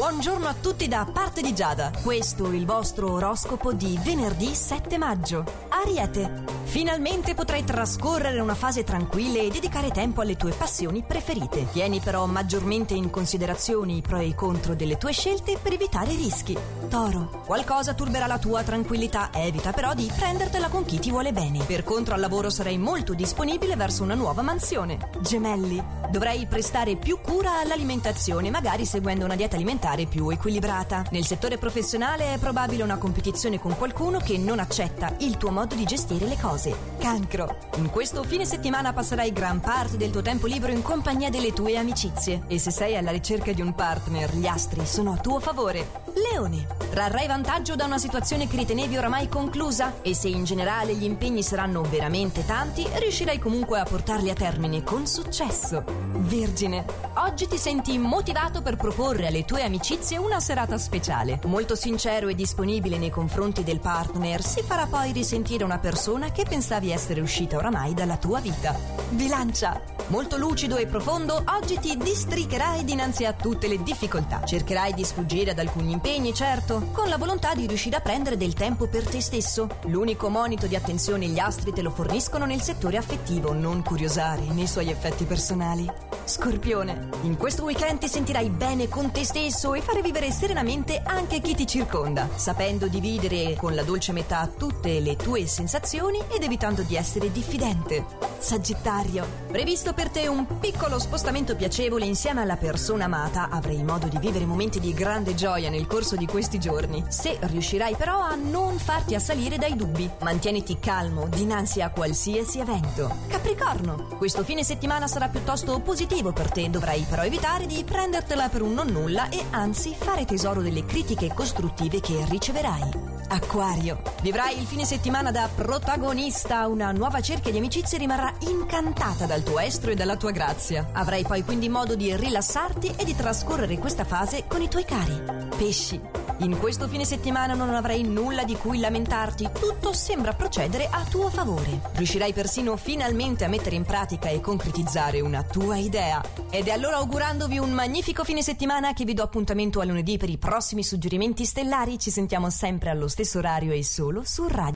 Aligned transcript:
Buongiorno 0.00 0.46
a 0.46 0.54
tutti 0.58 0.88
da 0.88 1.06
parte 1.12 1.42
di 1.42 1.54
Giada. 1.54 1.92
Questo 2.02 2.50
è 2.50 2.54
il 2.54 2.64
vostro 2.64 3.12
oroscopo 3.12 3.74
di 3.74 4.00
venerdì 4.02 4.54
7 4.54 4.96
maggio. 4.96 5.44
Ariete. 5.68 6.44
Finalmente 6.64 7.34
potrai 7.34 7.64
trascorrere 7.64 8.40
una 8.40 8.54
fase 8.54 8.82
tranquilla 8.82 9.40
e 9.40 9.50
dedicare 9.50 9.90
tempo 9.90 10.22
alle 10.22 10.36
tue 10.36 10.52
passioni 10.52 11.02
preferite. 11.06 11.68
Tieni 11.70 12.00
però 12.00 12.24
maggiormente 12.24 12.94
in 12.94 13.10
considerazione 13.10 13.92
i 13.92 14.00
pro 14.00 14.16
e 14.16 14.28
i 14.28 14.34
contro 14.34 14.74
delle 14.74 14.96
tue 14.96 15.12
scelte 15.12 15.58
per 15.60 15.74
evitare 15.74 16.14
rischi. 16.14 16.56
Toro. 16.88 17.42
Qualcosa 17.44 17.92
turberà 17.92 18.26
la 18.26 18.38
tua 18.38 18.62
tranquillità, 18.62 19.28
evita 19.34 19.72
però 19.72 19.92
di 19.92 20.10
prendertela 20.16 20.68
con 20.68 20.86
chi 20.86 20.98
ti 20.98 21.10
vuole 21.10 21.32
bene. 21.32 21.62
Per 21.64 21.84
contro 21.84 22.14
al 22.14 22.20
lavoro 22.20 22.48
sarai 22.48 22.78
molto 22.78 23.12
disponibile 23.12 23.76
verso 23.76 24.02
una 24.02 24.14
nuova 24.14 24.40
mansione. 24.40 25.10
Gemelli. 25.20 25.82
Dovrai 26.10 26.46
prestare 26.46 26.96
più 26.96 27.18
cura 27.20 27.60
all'alimentazione, 27.60 28.48
magari 28.48 28.86
seguendo 28.86 29.26
una 29.26 29.36
dieta 29.36 29.56
alimentare 29.56 29.88
più 30.06 30.30
equilibrata. 30.30 31.04
Nel 31.10 31.24
settore 31.24 31.58
professionale 31.58 32.34
è 32.34 32.38
probabile 32.38 32.82
una 32.82 32.98
competizione 32.98 33.58
con 33.58 33.76
qualcuno 33.76 34.18
che 34.18 34.38
non 34.38 34.58
accetta 34.58 35.14
il 35.18 35.36
tuo 35.36 35.50
modo 35.50 35.74
di 35.74 35.84
gestire 35.84 36.26
le 36.26 36.38
cose. 36.38 36.74
Cancro. 36.98 37.56
In 37.76 37.90
questo 37.90 38.22
fine 38.22 38.44
settimana 38.44 38.92
passerai 38.92 39.32
gran 39.32 39.60
parte 39.60 39.96
del 39.96 40.10
tuo 40.10 40.22
tempo 40.22 40.46
libero 40.46 40.72
in 40.72 40.82
compagnia 40.82 41.30
delle 41.30 41.52
tue 41.52 41.76
amicizie 41.76 42.42
e 42.46 42.58
se 42.58 42.70
sei 42.70 42.96
alla 42.96 43.10
ricerca 43.10 43.52
di 43.52 43.60
un 43.60 43.74
partner, 43.74 44.34
gli 44.34 44.46
astri 44.46 44.86
sono 44.86 45.12
a 45.12 45.16
tuo 45.16 45.40
favore. 45.40 46.09
Leone. 46.14 46.66
Trarrai 46.90 47.28
vantaggio 47.28 47.76
da 47.76 47.84
una 47.84 47.98
situazione 47.98 48.48
che 48.48 48.56
ritenevi 48.56 48.96
oramai 48.96 49.28
conclusa 49.28 50.00
e 50.02 50.12
se 50.14 50.28
in 50.28 50.44
generale 50.44 50.94
gli 50.94 51.04
impegni 51.04 51.42
saranno 51.42 51.82
veramente 51.82 52.44
tanti, 52.44 52.84
riuscirai 52.92 53.38
comunque 53.38 53.78
a 53.78 53.84
portarli 53.84 54.28
a 54.28 54.34
termine 54.34 54.82
con 54.82 55.06
successo. 55.06 55.84
Vergine. 56.12 56.84
Oggi 57.14 57.46
ti 57.46 57.56
senti 57.56 57.96
motivato 57.96 58.60
per 58.60 58.76
proporre 58.76 59.28
alle 59.28 59.44
tue 59.44 59.62
amicizie 59.62 60.16
una 60.16 60.40
serata 60.40 60.78
speciale. 60.78 61.38
Molto 61.44 61.76
sincero 61.76 62.26
e 62.26 62.34
disponibile 62.34 62.98
nei 62.98 63.10
confronti 63.10 63.62
del 63.62 63.78
partner, 63.78 64.42
si 64.42 64.62
farà 64.62 64.86
poi 64.86 65.12
risentire 65.12 65.62
una 65.62 65.78
persona 65.78 66.32
che 66.32 66.44
pensavi 66.44 66.90
essere 66.90 67.20
uscita 67.20 67.56
oramai 67.56 67.94
dalla 67.94 68.16
tua 68.16 68.40
vita. 68.40 68.76
Bilancia. 69.10 69.80
Molto 70.08 70.36
lucido 70.36 70.76
e 70.76 70.86
profondo, 70.86 71.40
oggi 71.46 71.78
ti 71.78 71.96
districherai 71.96 72.82
dinanzi 72.82 73.24
a 73.26 73.32
tutte 73.32 73.68
le 73.68 73.80
difficoltà. 73.80 74.42
Cercherai 74.44 74.92
di 74.92 75.04
sfuggire 75.04 75.52
ad 75.52 75.58
alcuni 75.60 75.99
impegni, 76.00 76.32
certo, 76.32 76.88
con 76.92 77.10
la 77.10 77.18
volontà 77.18 77.54
di 77.54 77.66
riuscire 77.66 77.96
a 77.96 78.00
prendere 78.00 78.38
del 78.38 78.54
tempo 78.54 78.86
per 78.86 79.06
te 79.06 79.20
stesso. 79.20 79.68
L'unico 79.84 80.30
monito 80.30 80.66
di 80.66 80.74
attenzione 80.74 81.26
gli 81.26 81.38
astri 81.38 81.74
te 81.74 81.82
lo 81.82 81.90
forniscono 81.90 82.46
nel 82.46 82.62
settore 82.62 82.96
affettivo, 82.96 83.52
non 83.52 83.82
curiosare 83.82 84.40
nei 84.52 84.66
suoi 84.66 84.88
effetti 84.88 85.24
personali. 85.24 85.86
Scorpione, 86.24 87.08
in 87.22 87.36
questo 87.36 87.64
weekend 87.64 87.98
ti 87.98 88.08
sentirai 88.08 88.48
bene 88.48 88.88
con 88.88 89.10
te 89.10 89.24
stesso 89.24 89.74
e 89.74 89.82
fare 89.82 90.00
vivere 90.00 90.30
serenamente 90.30 91.02
anche 91.04 91.40
chi 91.40 91.54
ti 91.54 91.66
circonda, 91.66 92.28
sapendo 92.34 92.86
dividere 92.86 93.54
con 93.56 93.74
la 93.74 93.82
dolce 93.82 94.12
metà 94.12 94.48
tutte 94.56 95.00
le 95.00 95.16
tue 95.16 95.46
sensazioni 95.46 96.18
ed 96.28 96.42
evitando 96.42 96.80
di 96.80 96.96
essere 96.96 97.30
diffidente. 97.30 98.06
Sagittario, 98.38 99.26
previsto 99.48 99.92
per 99.92 100.08
te 100.08 100.28
un 100.28 100.46
piccolo 100.60 100.98
spostamento 100.98 101.54
piacevole 101.56 102.06
insieme 102.06 102.40
alla 102.40 102.56
persona 102.56 103.04
amata, 103.04 103.50
avrai 103.50 103.82
modo 103.82 104.06
di 104.06 104.18
vivere 104.18 104.46
momenti 104.46 104.80
di 104.80 104.94
grande 104.94 105.34
gioia 105.34 105.68
nel 105.68 105.88
corso 105.90 106.14
di 106.14 106.26
questi 106.26 106.60
giorni. 106.60 107.04
Se 107.08 107.36
riuscirai 107.40 107.96
però 107.96 108.20
a 108.20 108.36
non 108.36 108.78
farti 108.78 109.16
assalire 109.16 109.58
dai 109.58 109.74
dubbi, 109.74 110.08
mantieniti 110.20 110.78
calmo 110.78 111.26
dinanzi 111.26 111.82
a 111.82 111.90
qualsiasi 111.90 112.60
evento. 112.60 113.16
Capricorno, 113.26 114.06
questo 114.16 114.44
fine 114.44 114.62
settimana 114.62 115.08
sarà 115.08 115.26
piuttosto 115.26 115.80
positivo 115.80 116.32
per 116.32 116.52
te, 116.52 116.70
dovrai 116.70 117.04
però 117.08 117.24
evitare 117.24 117.66
di 117.66 117.82
prendertela 117.82 118.48
per 118.48 118.62
un 118.62 118.72
non 118.72 118.86
nulla 118.86 119.30
e 119.30 119.42
anzi 119.50 119.92
fare 119.98 120.24
tesoro 120.24 120.62
delle 120.62 120.84
critiche 120.84 121.34
costruttive 121.34 122.00
che 122.00 122.24
riceverai. 122.28 123.19
Acquario. 123.32 124.02
Vivrai 124.22 124.58
il 124.58 124.66
fine 124.66 124.84
settimana 124.84 125.30
da 125.30 125.48
protagonista. 125.54 126.66
Una 126.66 126.90
nuova 126.90 127.20
cerchia 127.20 127.52
di 127.52 127.58
amicizie 127.58 127.96
rimarrà 127.96 128.34
incantata 128.40 129.24
dal 129.24 129.44
tuo 129.44 129.60
estro 129.60 129.92
e 129.92 129.94
dalla 129.94 130.16
tua 130.16 130.32
grazia. 130.32 130.88
Avrai 130.92 131.22
poi 131.22 131.44
quindi 131.44 131.68
modo 131.68 131.94
di 131.94 132.14
rilassarti 132.14 132.94
e 132.96 133.04
di 133.04 133.14
trascorrere 133.14 133.78
questa 133.78 134.04
fase 134.04 134.46
con 134.48 134.62
i 134.62 134.68
tuoi 134.68 134.84
cari. 134.84 135.48
Pesci. 135.56 136.00
In 136.40 136.58
questo 136.58 136.88
fine 136.88 137.04
settimana 137.04 137.52
non 137.52 137.68
avrai 137.74 138.02
nulla 138.02 138.44
di 138.44 138.56
cui 138.56 138.78
lamentarti, 138.78 139.50
tutto 139.52 139.92
sembra 139.92 140.32
procedere 140.32 140.88
a 140.90 141.04
tuo 141.04 141.28
favore. 141.28 141.80
Riuscirai 141.92 142.32
persino 142.32 142.78
finalmente 142.78 143.44
a 143.44 143.48
mettere 143.48 143.76
in 143.76 143.84
pratica 143.84 144.30
e 144.30 144.40
concretizzare 144.40 145.20
una 145.20 145.42
tua 145.42 145.76
idea. 145.76 146.22
Ed 146.48 146.66
è 146.66 146.70
allora 146.70 146.96
augurandovi 146.96 147.58
un 147.58 147.72
magnifico 147.72 148.24
fine 148.24 148.42
settimana 148.42 148.94
che 148.94 149.04
vi 149.04 149.12
do 149.12 149.22
appuntamento 149.22 149.80
a 149.80 149.84
lunedì 149.84 150.16
per 150.16 150.30
i 150.30 150.38
prossimi 150.38 150.82
suggerimenti 150.82 151.44
stellari. 151.44 151.98
Ci 151.98 152.10
sentiamo 152.10 152.48
sempre 152.48 152.88
allo 152.88 153.06
stesso 153.20 153.38
orario 153.38 153.72
e 153.72 153.84
solo 153.84 154.22
su 154.24 154.48
Radio. 154.48 154.60